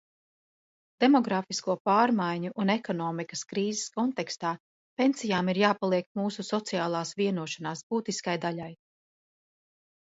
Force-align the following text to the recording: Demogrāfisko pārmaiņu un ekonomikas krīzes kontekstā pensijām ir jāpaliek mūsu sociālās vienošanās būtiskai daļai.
Demogrāfisko 1.03 1.75
pārmaiņu 1.89 2.53
un 2.63 2.71
ekonomikas 2.75 3.45
krīzes 3.53 3.93
kontekstā 3.99 4.55
pensijām 5.03 5.53
ir 5.55 5.61
jāpaliek 5.65 6.11
mūsu 6.23 6.49
sociālās 6.51 7.15
vienošanās 7.23 7.89
būtiskai 7.95 8.39
daļai. 8.49 8.75